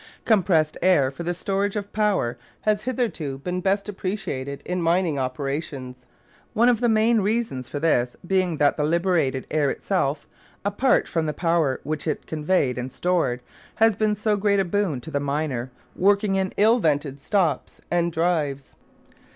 [0.25, 6.07] Compressed air for the storage of power has hitherto been best appreciated in mining operations,
[6.53, 10.27] one of the main reasons for this being that the liberated air itself
[10.65, 13.41] apart from the power which it conveyed and stored
[13.75, 18.11] has been so great a boon to the miner working in ill ventilated stopes and
[18.11, 18.73] drives.